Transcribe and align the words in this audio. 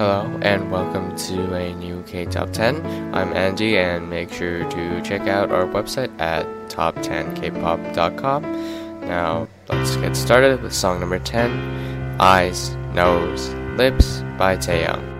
Hello 0.00 0.24
and 0.40 0.72
welcome 0.72 1.14
to 1.14 1.52
a 1.52 1.74
new 1.74 2.02
K 2.04 2.24
Top 2.24 2.54
10. 2.54 3.14
I'm 3.14 3.34
Andy 3.34 3.76
and 3.76 4.08
make 4.08 4.32
sure 4.32 4.66
to 4.70 5.02
check 5.02 5.28
out 5.28 5.52
our 5.52 5.66
website 5.66 6.10
at 6.18 6.46
top10kpop.com. 6.70 8.42
Now 9.02 9.46
let's 9.68 9.96
get 9.96 10.16
started 10.16 10.62
with 10.62 10.72
song 10.72 11.00
number 11.00 11.18
10 11.18 12.16
Eyes, 12.18 12.74
Nose, 12.94 13.50
Lips 13.76 14.22
by 14.38 14.56
Taeyang. 14.56 15.19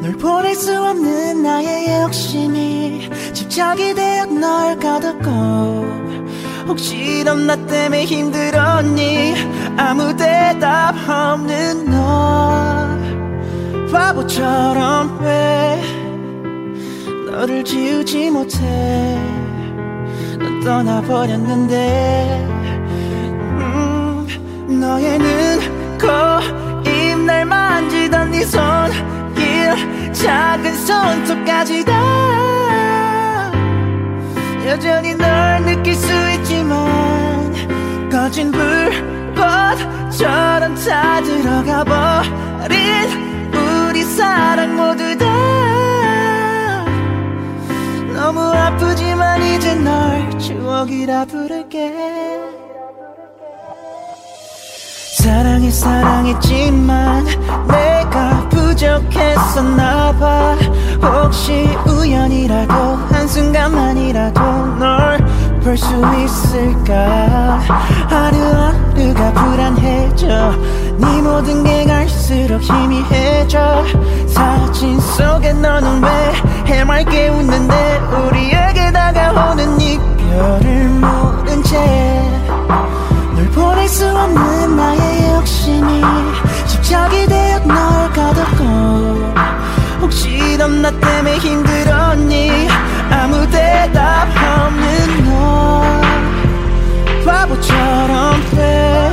널 0.00 0.12
보낼 0.12 0.54
수 0.54 0.80
없는 0.80 1.42
나의 1.42 2.02
욕심이 2.02 3.10
집착이 3.32 3.94
되어 3.94 4.26
널 4.26 4.78
가뒀고 4.78 5.28
혹시 6.68 7.22
넌 7.24 7.46
나 7.46 7.56
때문에 7.66 8.04
힘들었니? 8.04 9.34
아무 9.76 10.14
대답 10.16 10.94
없는 11.08 11.90
너. 11.90 12.88
바보처럼 13.90 15.18
왜 15.22 15.80
너를 17.30 17.64
지우지 17.64 18.30
못해? 18.30 18.58
넌 20.38 20.60
떠나버렸는데 20.60 22.46
음, 23.40 24.26
너의 24.80 25.18
눈, 25.18 25.98
코, 25.98 26.06
입, 26.88 27.18
날 27.20 27.44
만지던 27.46 28.30
네 28.30 28.44
작은 28.44 28.67
손톱까지 31.08 31.84
다. 31.84 31.92
여전히 34.66 35.14
널 35.14 35.64
느낄 35.64 35.94
수 35.94 36.06
있지만 36.32 38.10
꺼진 38.10 38.52
불꽃처럼 38.52 40.74
다 40.74 41.22
들어가 41.22 41.82
버린 41.84 43.54
우리 43.54 44.02
사랑 44.04 44.76
모두 44.76 45.16
다. 45.16 46.84
너무 48.12 48.40
아프지만 48.40 49.42
이제 49.42 49.74
널 49.76 50.38
추억이라 50.38 51.24
부를게. 51.24 52.28
사랑해 55.18 55.70
사랑했지만 55.70 57.24
내가 57.66 58.46
부족했었나봐 58.50 60.56
혹시 61.02 61.68
우연이라도 61.86 62.74
한순간만이라도 63.10 64.40
널 64.78 65.18
볼 65.62 65.76
수 65.76 65.86
있을까? 66.24 67.58
하루하루가 68.08 69.32
불안해져. 69.32 70.26
네 70.96 71.22
모든 71.22 71.62
게 71.62 71.84
갈수록 71.84 72.60
희미해져. 72.62 73.84
사진 74.28 74.98
속에 75.00 75.52
너는 75.52 76.02
왜 76.02 76.08
해맑게 76.66 77.28
웃는데 77.28 78.00
우리에게 78.28 78.92
다가오는 78.92 79.80
이별을 79.80 80.88
모른 80.90 81.62
채? 81.64 81.76
널 83.34 83.44
보낼 83.50 83.88
수 83.88 84.06
없는 84.08 84.76
나의 84.76 85.32
욕심이 85.34 86.02
집착이 86.66 87.26
되어 87.26 87.58
널 87.60 88.10
가뒀고 88.12 89.37
혹시 90.00 90.56
넌 90.56 90.80
나 90.82 90.90
때문에 90.90 91.38
힘들었니? 91.38 92.68
아무 93.10 93.48
대답 93.50 94.28
없는 94.36 95.24
너. 95.24 95.82
바보처럼 97.24 98.40
왜 98.56 99.12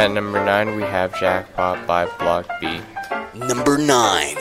At 0.00 0.12
number 0.12 0.42
9 0.42 0.76
we 0.76 0.82
have 0.82 1.12
Jackpot 1.20 1.86
by 1.86 2.06
Block 2.16 2.48
B. 2.58 2.80
Number 3.34 3.76
9. 3.76 4.34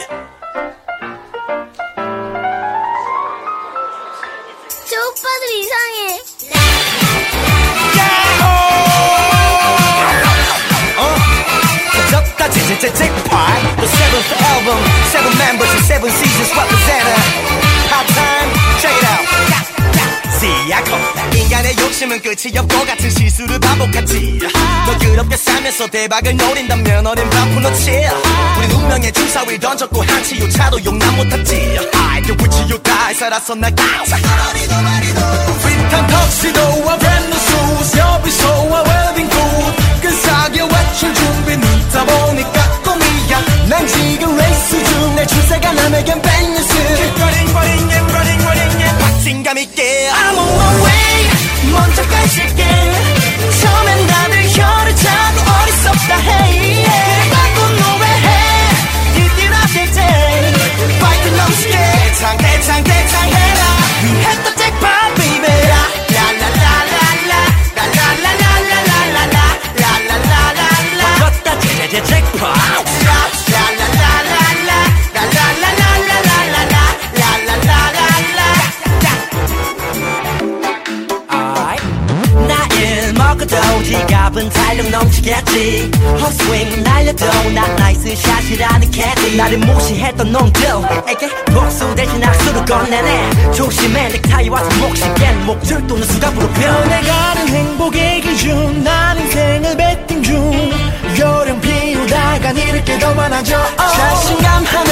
저 4.88 4.96
오빠들 5.04 5.44
이상해. 5.60 6.20
졌다 12.10 12.50
제제제 12.52 12.94
잭팟 12.94 13.76
The 13.76 13.88
seventh 13.88 14.32
album 14.48 14.80
Seven 15.12 15.34
members 15.38 15.72
and 15.76 15.84
seven 15.84 16.10
seasons 16.10 16.56
represented 16.56 18.29
야코 20.70 20.92
인간의 21.36 21.76
욕심은 21.80 22.22
끝이 22.22 22.58
없고 22.58 22.86
같은 22.86 23.10
실수를 23.10 23.60
반복하지. 23.60 24.40
너그럽게 24.88 25.38
살면서 25.38 25.88
대박을 25.88 26.36
노린다면 26.38 27.08
어린 27.08 27.30
바쁘놓지 27.30 28.08
우린 28.58 28.72
운명의 28.72 29.12
주사위를 29.12 29.60
던졌고 29.60 30.02
한치 30.04 30.40
요차도 30.40 30.84
용납 30.86 31.12
못했지. 31.16 31.56
I 31.94 32.22
can 32.24 32.38
with 32.40 32.58
you 32.72 32.82
die 32.82 33.16
살았어 33.16 33.56
나 33.56 33.70
가사 33.72 34.18
핏한 35.64 36.08
턱시도와 36.08 36.98
브랜드 36.98 37.38
수 37.38 37.98
여비소와 37.98 38.84
웨딩 38.84 39.30
굿 39.30 39.38
근사하게 40.02 40.62
외출 40.62 41.14
준비 41.14 41.58
늦다 41.58 42.06
보니까 42.06 42.82
꿈이야. 42.84 43.42
난 43.68 43.88
지금 43.88 44.36
레이스 44.38 44.84
중내 44.84 45.26
출세가 45.26 45.74
남에겐 45.74 46.22
백뉴스 46.22 46.74
Keep 46.74 47.22
running 47.22 47.50
running 47.56 47.94
and 47.94 48.12
running 48.12 48.39
박진감 49.30 49.58
있게 49.60 50.10
I'm 50.10 50.38
on 50.38 50.56
my 50.56 50.82
way 50.82 51.72
먼저 51.72 52.02
가실게 52.02 52.64
처음엔 53.62 54.09
건네네. 92.70 93.52
조심해. 93.52 94.10
넥타이 94.10 94.48
와서 94.50 94.70
목시겐 94.80 95.44
목줄도는 95.48 96.06
수갑으로 96.06 96.48
변해가는 96.50 97.48
행복의 97.50 98.22
기준 98.22 98.84
난 98.84 99.18
인생을 99.18 99.76
베팅 99.76 100.22
중. 100.22 100.52
요령 101.20 101.60
비우다가 101.62 102.52
잃을 102.52 102.86
게 102.86 103.00
더 103.00 103.14
많아져 103.16 103.56
oh. 103.58 103.98
자신감 103.98 104.64
한 104.66 104.89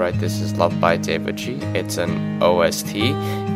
right, 0.00 0.18
this 0.18 0.40
is 0.40 0.54
Love 0.54 0.80
by 0.80 0.96
Daebachi. 0.96 1.60
It's 1.74 1.98
an 1.98 2.42
OST 2.42 2.94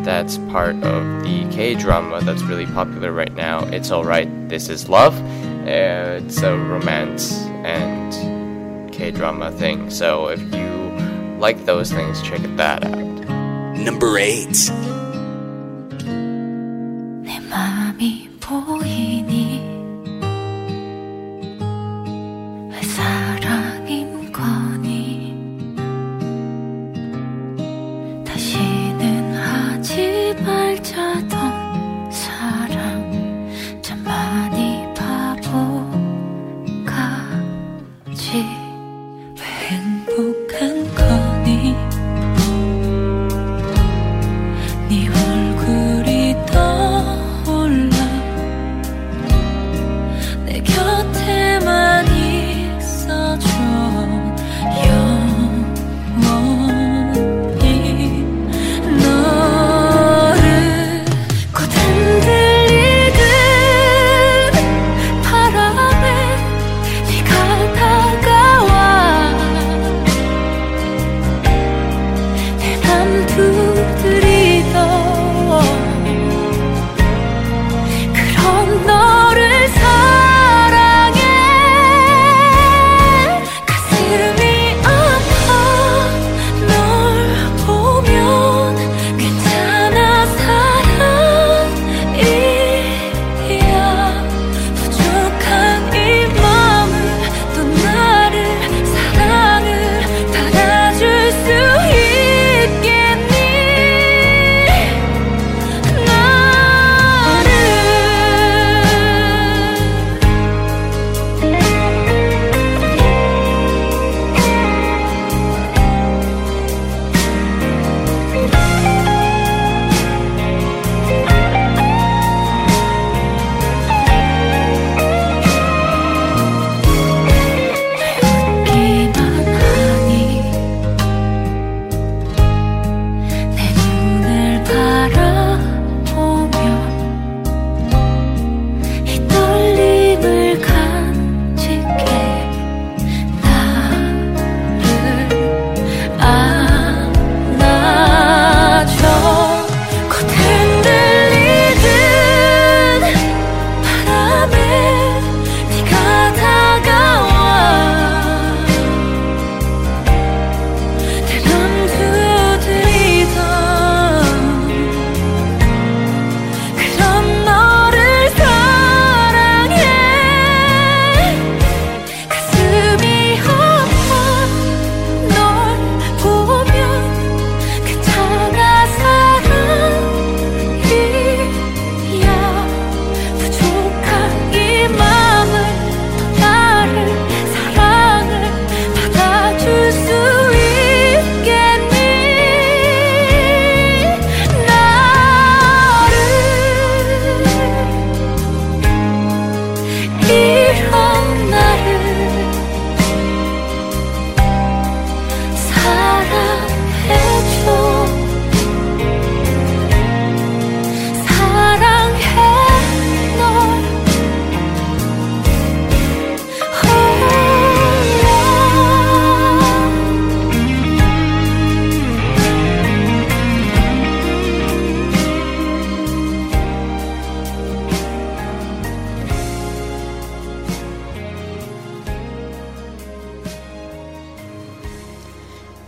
that's 0.05 0.37
part 0.53 0.77
of 0.85 1.23
the 1.23 1.49
K 1.51 1.75
drama 1.75 2.21
that's 2.21 2.43
really 2.43 2.67
popular 2.67 3.13
right 3.13 3.35
now. 3.35 3.65
It's 3.69 3.91
Alright, 3.91 4.29
This 4.51 4.69
Is 4.69 4.91
Love. 4.91 5.19
Uh, 5.67 6.21
it's 6.21 6.43
a 6.43 6.55
romance 6.55 7.33
and 7.65 8.93
K 8.93 9.11
drama 9.11 9.53
thing. 9.53 9.89
So 9.89 10.29
if 10.29 10.41
you 10.55 11.39
like 11.39 11.65
those 11.65 11.91
things, 11.91 12.21
check 12.21 12.43
that 12.57 12.85
out. 12.85 13.79
Number 13.79 14.19
8. 14.19 15.04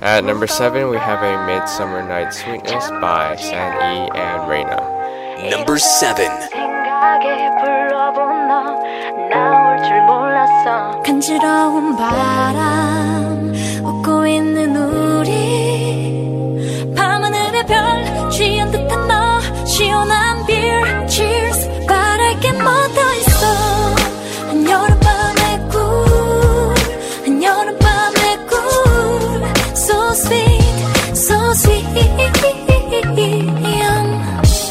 At 0.06 0.22
number 0.22 0.46
7, 0.46 0.88
we 0.88 0.98
have 0.98 1.20
a 1.20 1.46
Midsummer 1.46 2.00
Night's 2.00 2.40
Sweetness 2.40 2.90
by 3.02 3.34
San 3.34 3.74
E 3.74 4.08
and 4.14 4.48
Reina. 4.48 4.78
Number 5.50 5.80
7. 5.80 6.30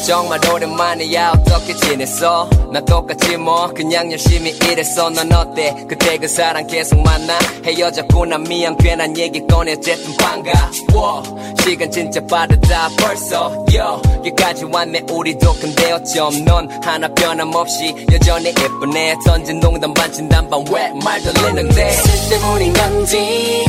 정말 0.05 0.39
오랜만이야 0.53 1.31
어떻게 1.35 1.73
지냈어? 1.73 2.47
나 2.71 2.79
똑같지 2.81 3.37
뭐. 3.37 3.67
그냥 3.73 4.11
열심히 4.11 4.51
일했어. 4.51 5.09
넌 5.09 5.31
어때? 5.33 5.73
그때 5.89 6.17
그 6.17 6.27
사람 6.27 6.67
계속 6.67 6.99
만나? 7.01 7.39
헤어졌구나. 7.65 8.37
미안. 8.39 8.77
괜한 8.77 9.17
얘기 9.17 9.41
꺼내. 9.47 9.73
어쨌든 9.73 10.15
반가워. 10.17 11.23
시간 11.63 11.89
진짜 11.89 12.21
빠르다. 12.27 12.89
벌써. 12.99 13.65
여기까지 13.73 14.65
왔네. 14.65 15.05
우리도 15.11 15.53
근데 15.59 15.91
어쩜 15.91 16.45
넌 16.45 16.69
하나 16.83 17.07
변함없이 17.07 18.05
여전히 18.11 18.47
예쁘네. 18.49 19.15
던진 19.25 19.59
농담 19.59 19.91
반 19.93 20.11
진 20.11 20.29
담 20.29 20.47
반 20.49 20.63
왜 20.71 20.91
말 21.03 21.21
돌리는데? 21.23 21.91
쓸데문인 21.91 22.73
건지 22.73 23.65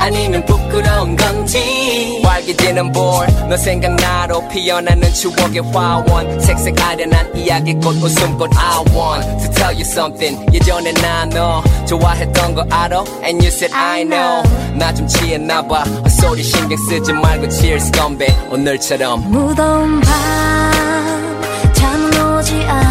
아니면 0.00 0.44
부끄러운 0.46 1.14
건지. 1.14 2.20
활기지는 2.24 2.90
볼너 2.90 3.56
생각나로 3.56 4.48
피어나는 4.48 5.12
추억의 5.12 5.60
화원. 5.72 6.40
색색 6.40 6.80
아련한 6.80 7.36
이야기꽃 7.36 7.96
웃음꽃 8.02 8.50
I 8.56 8.78
want 8.94 9.44
to 9.44 9.50
tell 9.52 9.74
you 9.74 9.82
something 9.82 10.46
예전에 10.54 10.92
나너 10.92 11.62
좋아했던 11.86 12.54
거 12.54 12.64
알아? 12.70 13.04
And 13.22 13.44
you 13.44 13.48
said 13.48 13.74
I 13.74 14.04
know. 14.04 14.42
나 14.78 14.92
좀 14.94 15.06
취했나봐. 15.06 15.82
헛소리 16.04 16.42
신경 16.42 16.76
쓰지 16.88 17.12
말고 17.12 17.50
cheers 17.50 17.90
건배. 17.92 18.26
오늘처럼. 18.50 19.30
무더운 19.30 20.00
밤 20.00 20.12
잠은 21.74 22.38
오지 22.38 22.54
않고 22.66 22.89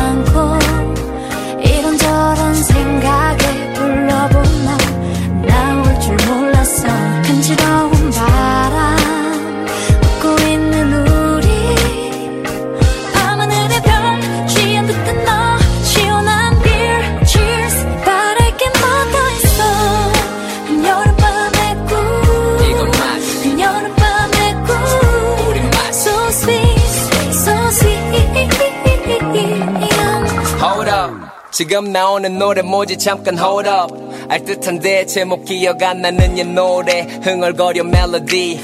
지금 31.60 31.92
나오는 31.92 32.40
노래 32.40 32.62
뭐지? 32.62 32.98
잠깐 32.98 33.38
hold 33.38 33.68
up. 33.68 33.94
알듯한데 34.30 35.06
제목 35.08 35.44
기억 35.44 35.84
안 35.84 36.02
나는 36.02 36.38
옛 36.38 36.48
노래. 36.48 37.02
흥얼거려 37.22 37.84
멜로디. 37.84 38.62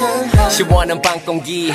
시원한 0.50 1.02
방공기. 1.02 1.74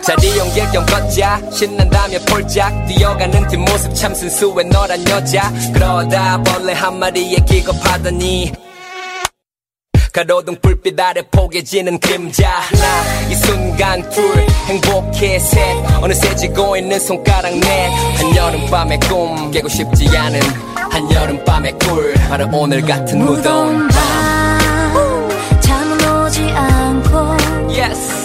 자리 0.00 0.40
옮길 0.40 0.70
겸 0.72 0.86
걷자. 0.86 1.42
신난다며 1.52 2.18
폴짝 2.26 2.86
뛰어가는 2.86 3.46
뒷모습 3.48 3.94
참 3.94 4.14
순수해. 4.14 4.64
너란 4.64 5.06
여자. 5.06 5.52
그러다 5.74 6.42
벌레 6.44 6.72
한 6.72 6.98
마리에 6.98 7.36
기겁하더니 7.46 8.52
가로등 10.12 10.56
불빛 10.60 10.98
아래 11.00 11.22
포개지는 11.30 11.98
그림자. 12.00 12.48
하나 12.50 13.28
이 13.28 13.34
순간 13.34 14.08
둘 14.10 14.24
행복해 14.66 15.38
셋 15.38 15.76
어느새 16.02 16.34
지고 16.36 16.76
있는 16.76 16.98
손가락 16.98 17.50
넷 17.58 17.90
한여름밤의 18.18 19.00
꿈 19.00 19.50
깨고 19.50 19.68
싶지 19.68 20.16
않은 20.16 20.40
한여름밤의 20.90 21.78
꿀 21.78 22.14
바로 22.28 22.48
오늘 22.52 22.82
같은 22.82 23.18
무더운 23.24 23.88
밤 23.88 25.60
잠은 25.60 26.24
오지 26.26 26.42
않고 26.50 27.72
Yes 27.72 28.19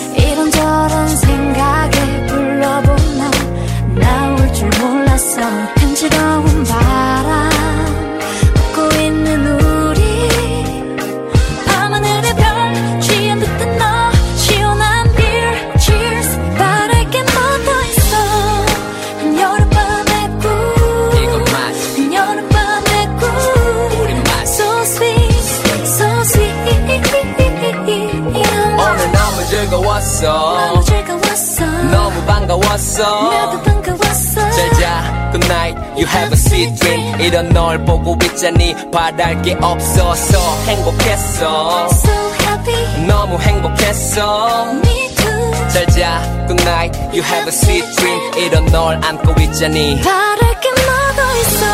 반가웠어 32.95 33.29
나도 33.29 33.61
반가웠어. 33.63 34.51
잘자 34.51 35.29
Good 35.31 35.45
night 35.51 35.77
You 35.97 36.07
have 36.07 36.31
a 36.31 36.37
sweet 36.37 36.75
dream 36.79 37.19
이런 37.19 37.49
널 37.49 37.83
보고 37.83 38.17
있자니 38.23 38.75
바랄 38.91 39.41
게 39.41 39.57
없어서 39.61 40.37
행복했어 40.67 41.89
So 41.89 42.11
happy, 42.41 43.05
너무 43.05 43.37
행복했어 43.39 44.71
me 44.85 45.13
too. 45.15 45.69
잘자 45.73 46.21
Good 46.47 46.63
night 46.63 46.97
You 47.11 47.21
have 47.23 47.45
a 47.45 47.49
sweet 47.49 47.85
dream 47.97 48.33
이런 48.37 48.65
널 48.67 48.99
안고 49.03 49.41
있자니 49.41 50.01
바랄 50.01 50.59
게 50.61 50.69
뭐가 50.69 51.35
있어. 51.41 51.65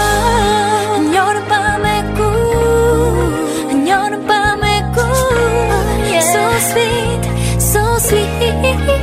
한여름밤의 0.95 2.15
꿀, 2.15 3.67
한여름밤의 3.69 4.91
꿀. 4.93 5.01
So 6.21 6.39
sweet, 6.57 7.23
so 7.59 7.95
sweet. 7.97 9.00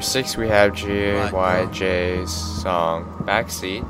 Number 0.00 0.12
6, 0.12 0.36
we 0.38 0.48
have 0.48 0.72
JYJ's 0.72 2.32
song 2.32 3.04
Backseat, 3.26 3.82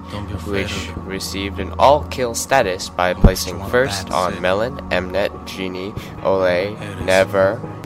which 0.49 0.91
received 1.07 1.61
an 1.61 1.73
all 1.79 2.03
kill 2.09 2.35
status 2.35 2.89
by 2.89 3.15
placing 3.15 3.65
first 3.67 4.11
on 4.11 4.41
Melon, 4.43 4.79
Mnet, 4.91 5.47
Genie, 5.47 5.93
Olay, 6.23 6.75
Never, 7.05 7.61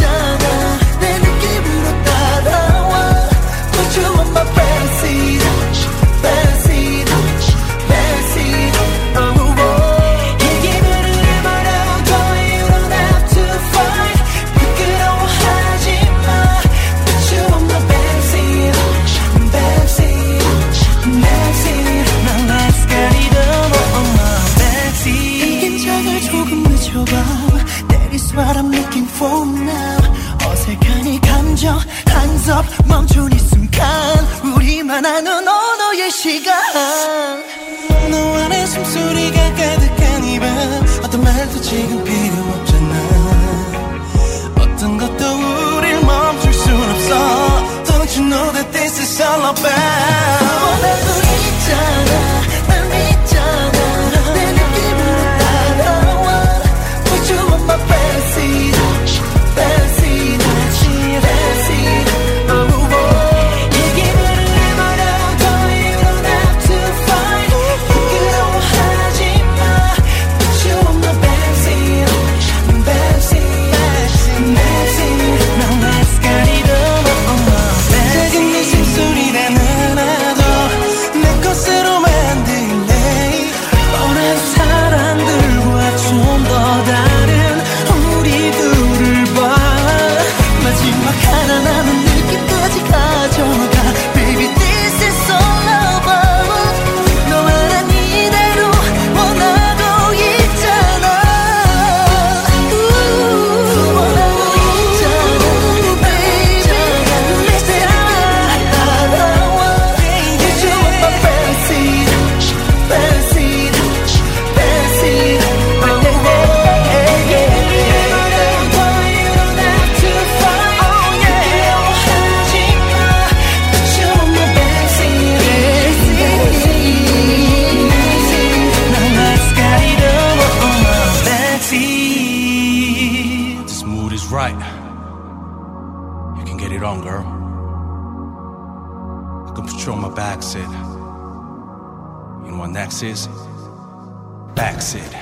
날 0.00 0.38
믿잖아 0.38 0.78
내 1.00 1.18
느낌으로 1.18 2.02
따라와 2.04 3.28
Put 3.72 4.00
you 4.00 4.08
on 4.20 4.28
my 4.30 4.44
backseat 4.54 5.05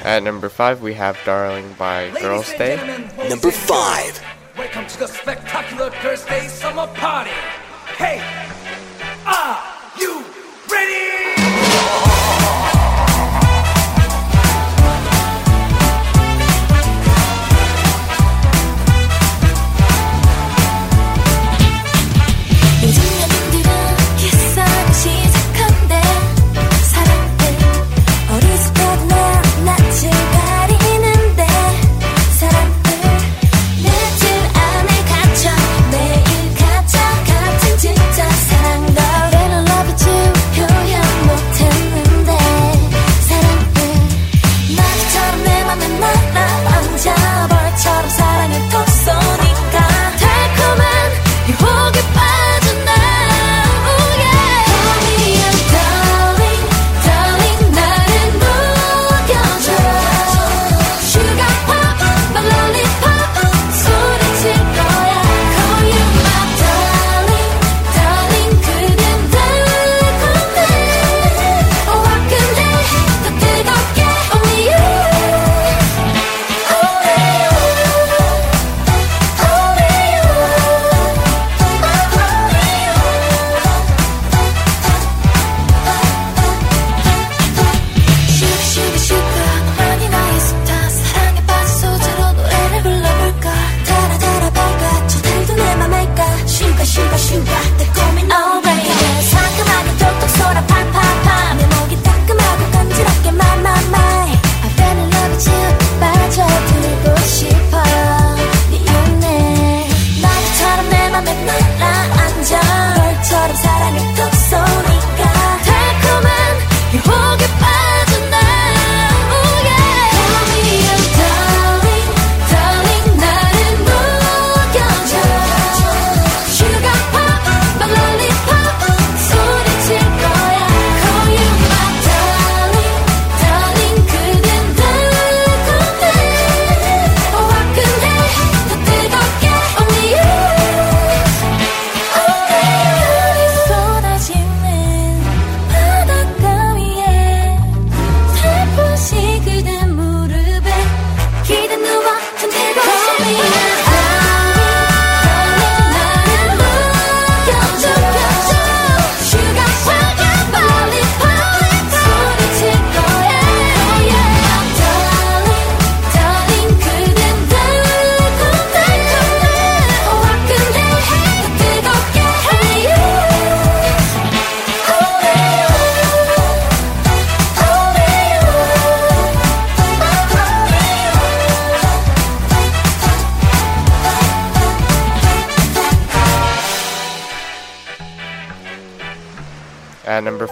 At 0.05 0.23
number 0.23 0.51
five, 0.51 0.83
we 0.83 0.93
have 0.95 1.19
Darling 1.25 1.73
by 1.79 2.09
Ladies 2.09 2.21
Girls 2.21 2.53
Day. 2.53 2.77
Number 3.31 3.51
five. 3.51 4.23
Welcome 4.55 4.87
to 4.87 4.99
the 4.99 5.07
spectacular 5.07 5.91
Girls 6.03 6.27
Day 6.27 6.47
summer 6.47 6.87
party. 6.89 7.31
Hey, 7.97 8.21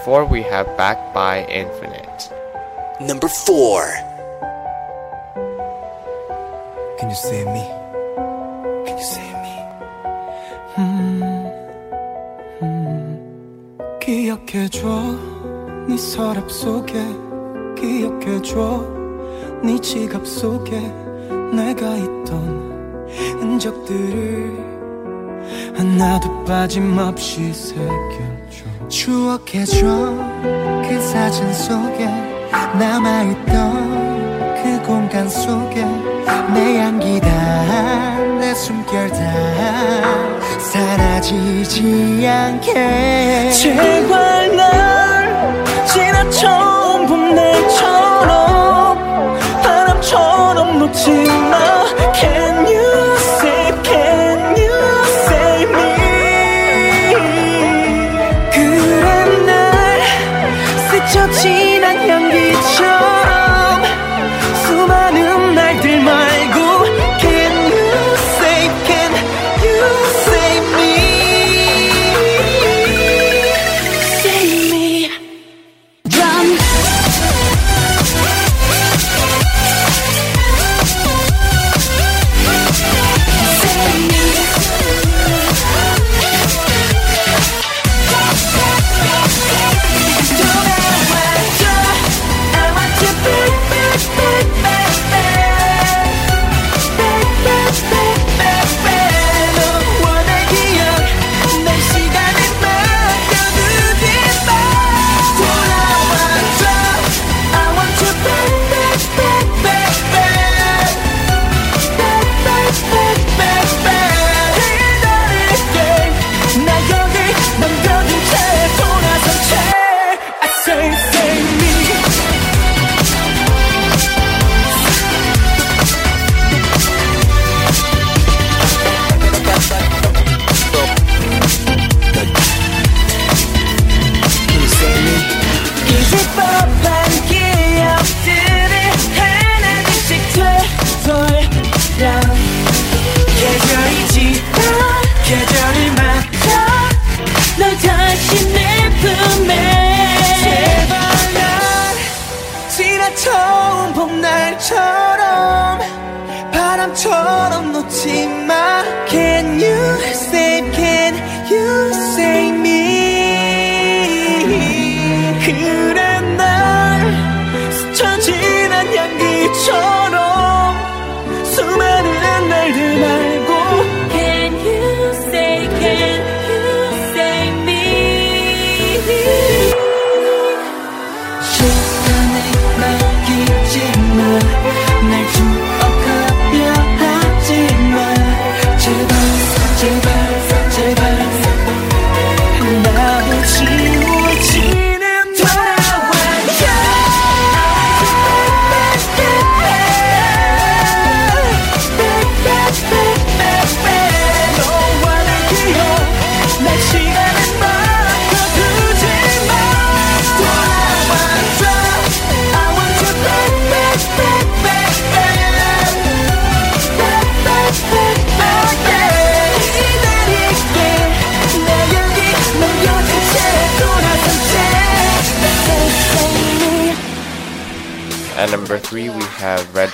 4, 0.04 0.24
we 0.24 0.42
have 0.42 0.66
Back 0.76 1.14
by 1.14 1.44
Infinite. 1.46 2.32
Number 3.00 3.28
4. 3.28 3.82
Can 6.98 7.08
you 7.08 7.14
save 7.14 7.46
me? 7.46 7.64
Can 8.84 8.98
you 8.98 9.04
save 9.04 9.36
me? 9.42 9.54
기억해줘 14.00 14.88
네 15.88 15.96
서랍 15.96 16.50
속에 16.50 16.92
기억해줘 17.78 18.84
네 19.62 19.80
지갑 19.80 20.26
속에 20.26 20.80
내가 21.54 21.96
있던 21.96 23.08
흔적들을 23.40 24.72
하나도 25.76 26.44
빠짐없이 26.44 27.52
새겨줘 27.52 28.31
추억해줘. 28.92 29.86
그 30.86 31.00
사진 31.00 31.50
속에 31.54 32.04
남아있던 32.78 34.62
그 34.62 34.86
공간 34.86 35.26
속에 35.28 35.82
내 36.54 36.78
향기 36.78 37.18
다 37.20 38.02
내 38.38 38.54
숨결 38.54 39.08
다. 39.10 39.18
사라지지 40.60 42.26
않게. 42.28 43.50
제발 43.50 44.54
날 44.54 45.64
지나쳐 45.86 47.06
봄 47.08 47.34
날처럼 47.34 48.98
바람처럼 49.62 50.78
놓지 50.80 51.10
마. 51.50 51.86
Can 52.12 52.66
you 52.66 52.91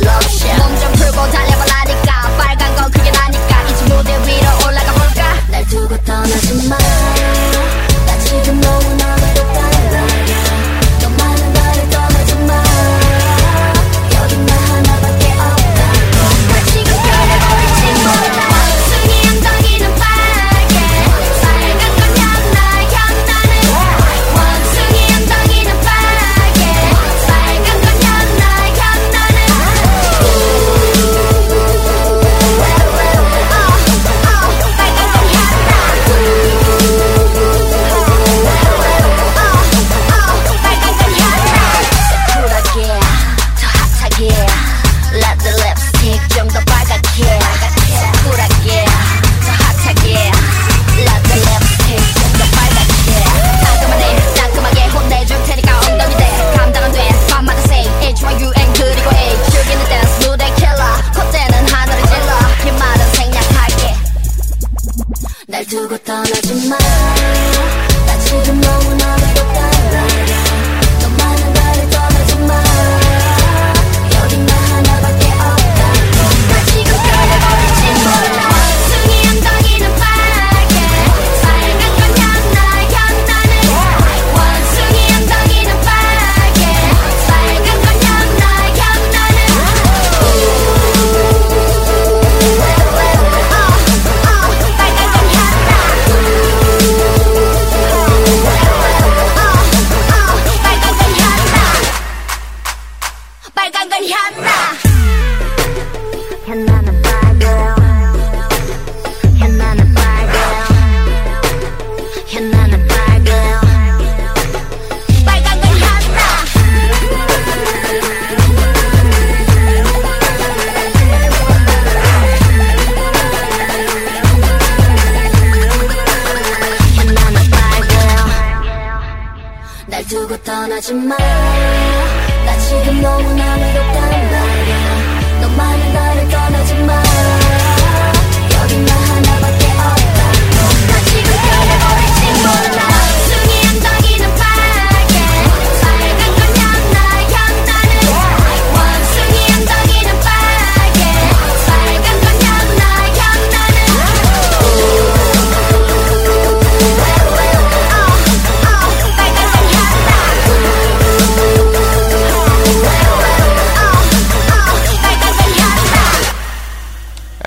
몸좀 0.00 0.92
풀고 0.94 1.30
달려보라니까 1.30 2.36
빨간 2.38 2.74
건 2.76 2.90
그게 2.90 3.10
나니까 3.10 3.62
이제 3.68 3.84
무대 3.84 4.12
위로 4.26 4.48
올라가 4.66 4.92
볼까? 4.92 5.34
날 5.50 5.64
두고 5.66 5.96
떠나지 6.04 6.68
마나 6.68 8.18
지금 8.24 8.58
너무나 8.60 9.16
외롭다는 9.16 9.71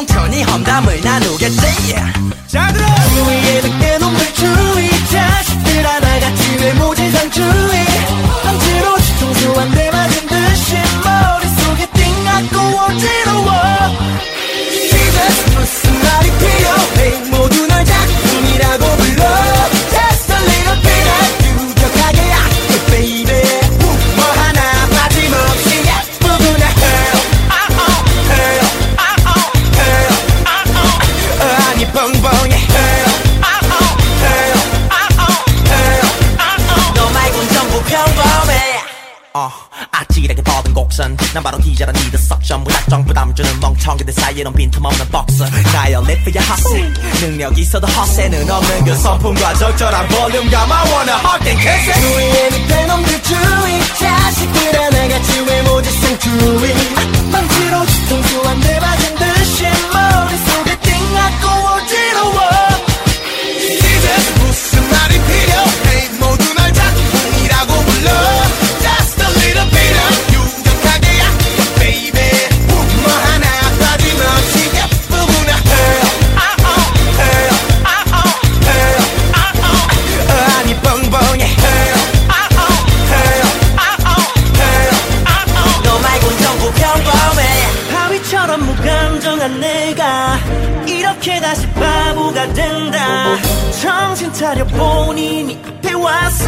뭉쳐니 0.00 0.42
험담을 0.44 1.00
나누겠지. 1.02 1.94
잘 2.46 2.72
들어 2.72 2.86
주위에 2.86 3.60
늦게 3.60 3.98
놈들 3.98 4.34
주의 4.34 4.88
자식들 5.10 5.86
하나같이 5.86 6.56
외모지상 6.58 7.30
주의 7.30 7.79
평범해 38.14 38.80
어, 39.32 39.48
아찔하게 39.92 40.42
뻗은 40.42 40.74
곡선. 40.74 41.16
난 41.32 41.42
바로 41.42 41.56
기자란 41.58 41.94
니들 41.94 42.18
석션 42.18 42.64
무작정 42.64 43.04
부담 43.04 43.32
주는 43.32 43.60
멍청이들 43.60 44.12
사이에는 44.12 44.52
빈틈없는 44.52 45.08
박스 45.10 45.44
나의 45.72 45.94
리프야 46.04 46.42
핫세 46.42 46.92
능력 47.20 47.56
있어도 47.56 47.86
헛세는 47.86 48.50
없는 48.50 48.84
그 48.84 48.94
성품과 48.96 49.54
적절한 49.54 50.08
볼륨감 50.08 50.72
I 50.72 50.92
wanna 50.92 51.14
hot 51.20 51.48
and 51.48 51.62
kiss 51.62 51.90
it 51.90 52.00
주위에 52.00 52.50
밑에 52.50 52.86
놈들 52.86 53.22
주의 53.22 53.80
자식들 54.00 54.80
하나같이 54.82 55.40
외모지상 55.42 56.18
주의 56.18 56.74
망치로 57.30 57.86
뒤통수 57.86 58.42
한대 58.48 58.80
맞은 58.80 59.14
듯이 59.14 59.64
차려 94.40 94.64
본인이 94.68 95.60
앞에 95.68 95.92
왔어 95.92 96.46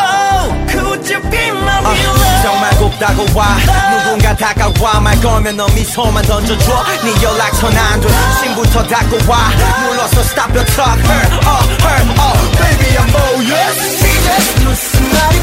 Oh, 0.00 0.66
could 0.70 1.06
you 1.12 1.20
be 1.30 1.48
my 1.50 1.78
real 1.84 2.16
love 2.16 2.42
정말 2.42 2.70
곱다고 2.78 3.38
와 3.38 3.58
누군가 3.90 4.34
다가와 4.34 5.00
말 5.00 5.20
걸면 5.20 5.54
너 5.58 5.68
미소만 5.68 6.24
던져줘 6.24 6.84
네 7.04 7.22
연락처 7.22 7.68
난돼 7.68 8.08
신부터 8.40 8.86
닫고 8.86 9.18
와 9.30 9.50
눌러서 9.84 10.20
stop 10.22 10.50
your 10.56 10.64
talk 10.72 10.98
her 10.98 11.28
oh 11.44 11.62
her 11.84 12.00
oh 12.16 12.40
baby 12.56 12.96
I'm 12.96 13.14
all 13.14 13.44
yours 13.44 14.00
Jesus 14.00 14.64
무슨 14.64 15.02
말이 15.12 15.39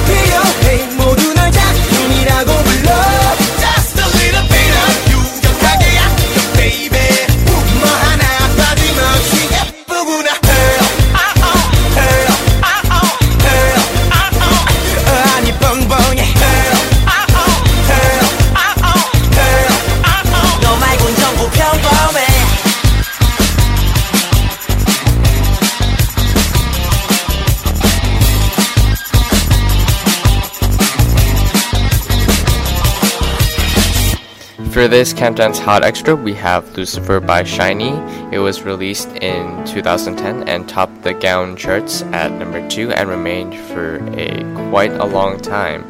For 34.87 34.91
this 34.91 35.11
Countdown's 35.11 35.59
Hot 35.59 35.83
Extra, 35.83 36.15
we 36.15 36.33
have 36.35 36.77
Lucifer 36.77 37.19
by 37.19 37.43
Shiny. 37.43 37.91
It 38.33 38.39
was 38.39 38.63
released 38.63 39.09
in 39.17 39.65
2010 39.65 40.47
and 40.47 40.69
topped 40.69 41.03
the 41.03 41.13
Gown 41.13 41.57
charts 41.57 42.03
at 42.13 42.31
number 42.31 42.65
2 42.69 42.91
and 42.91 43.09
remained 43.09 43.53
for 43.67 43.97
a 44.17 44.45
quite 44.69 44.93
a 44.93 45.03
long 45.03 45.41
time. 45.41 45.83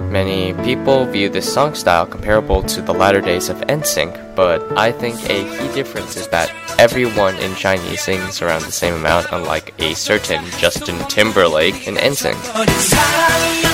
Many 0.00 0.52
people 0.64 1.06
view 1.06 1.30
this 1.30 1.50
song 1.50 1.74
style 1.74 2.04
comparable 2.04 2.62
to 2.64 2.82
the 2.82 2.92
latter 2.92 3.22
days 3.22 3.48
of 3.48 3.56
NSYNC, 3.68 4.36
but 4.36 4.60
I 4.76 4.92
think 4.92 5.16
a 5.30 5.44
key 5.44 5.72
difference 5.72 6.18
is 6.18 6.28
that 6.28 6.52
everyone 6.78 7.36
in 7.38 7.54
Shiny 7.54 7.96
sings 7.96 8.42
around 8.42 8.64
the 8.64 8.70
same 8.72 8.92
amount, 8.92 9.28
unlike 9.32 9.72
a 9.78 9.94
certain 9.94 10.44
Justin 10.58 10.98
Timberlake 11.08 11.88
in 11.88 11.94
NSYNC. 11.94 13.71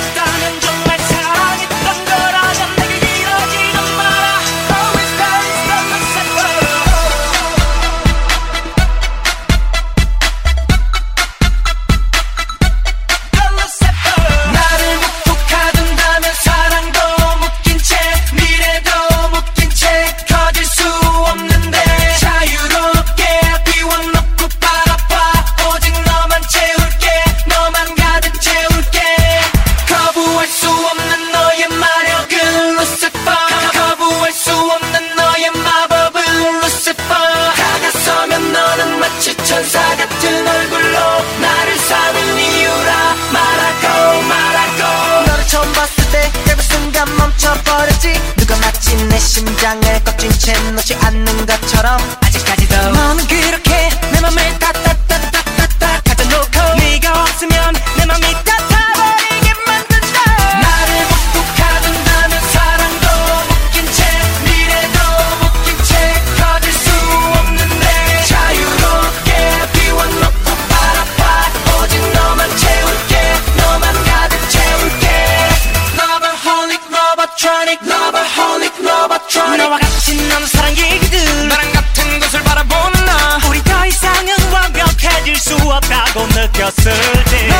알고 86.08 86.26
느꼈을지. 86.28 87.57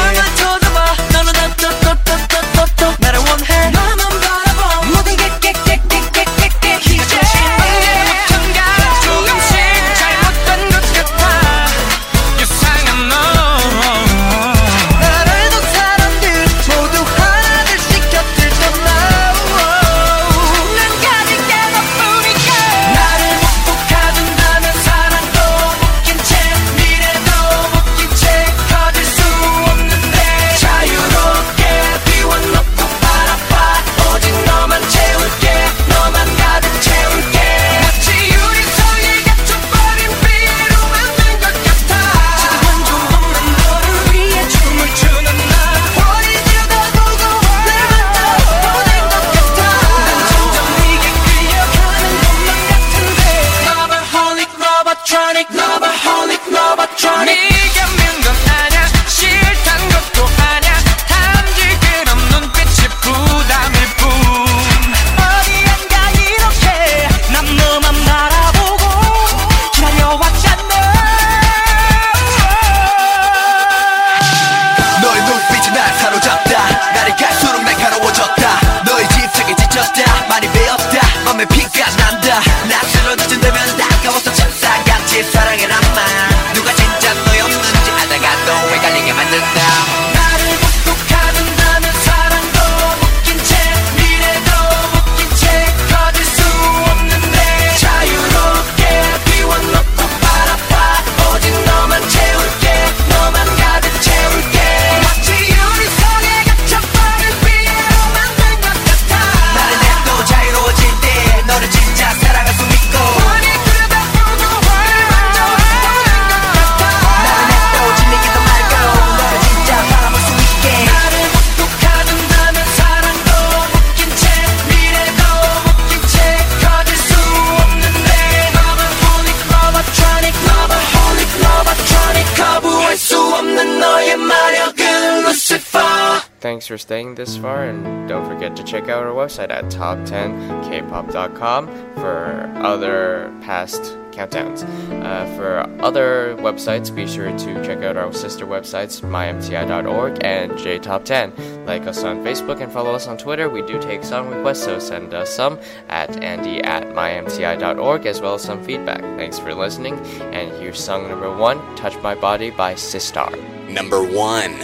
website 139.19 139.51
at 139.51 139.65
top10kpop.com 139.67 141.67
for 141.95 142.53
other 142.57 143.31
past 143.43 143.99
countdowns. 144.19 144.65
Uh, 145.03 145.27
for 145.37 145.61
other 145.83 146.37
websites, 146.41 146.95
be 146.95 147.07
sure 147.07 147.31
to 147.39 147.65
check 147.65 147.83
out 147.83 147.97
our 147.97 148.13
sister 148.13 148.47
websites, 148.47 149.01
mymti.org 149.01 150.19
and 150.25 150.53
jtop10. 150.53 151.67
Like 151.67 151.87
us 151.87 152.03
on 152.03 152.25
Facebook 152.25 152.61
and 152.61 152.73
follow 152.73 152.95
us 152.95 153.07
on 153.07 153.17
Twitter. 153.17 153.49
We 153.49 153.63
do 153.63 153.81
take 153.81 154.03
song 154.03 154.29
requests, 154.29 154.65
so 154.65 154.79
send 154.79 155.15
us 155.15 155.31
some 155.31 155.59
at 155.89 156.23
andy 156.23 156.61
at 156.63 156.85
mymti.org 156.89 158.07
as 158.07 158.21
well 158.21 158.35
as 158.35 158.43
some 158.43 158.63
feedback. 158.65 159.01
Thanks 159.19 159.39
for 159.39 159.55
listening, 159.55 159.95
and 160.35 160.51
here's 160.61 160.83
song 160.83 161.09
number 161.09 161.35
one, 161.35 161.59
Touch 161.77 161.97
My 162.03 162.15
Body 162.15 162.51
by 162.51 162.75
Sistar. 162.75 163.31
Number 163.69 164.03
one. 164.03 164.59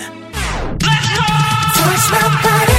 Let's 0.83 1.09
go! 1.09 1.25
Touch 1.77 2.11
my 2.11 2.41
body. 2.43 2.74